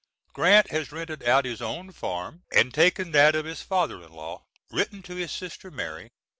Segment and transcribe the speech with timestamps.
[0.33, 4.41] Grant has rented out his own farm, and taken that of his father in law.
[4.71, 6.09] Written to his sister Mary.